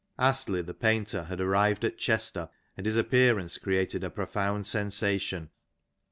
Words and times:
Astley 0.17 0.63
the 0.63 0.73
painter 0.73 1.25
had 1.25 1.39
arrived 1.39 1.85
at 1.85 1.99
Chester, 1.99 2.49
and 2.75 2.87
his 2.87 2.97
appearance 2.97 3.59
created 3.59 4.03
a 4.03 4.09
profound 4.09 4.65
sensation. 4.65 5.51